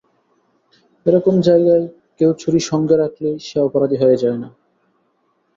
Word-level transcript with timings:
এরকম 1.05 1.35
জায়গায় 1.41 1.85
কেউ 2.17 2.31
ছুরি 2.39 2.59
সঙ্গে 2.69 2.95
রাখলেই 2.97 3.37
সে 3.39 3.57
অপরাধী 3.59 3.97
হয়ে 4.01 4.17
যায় 4.17 4.37
না। 4.37 4.49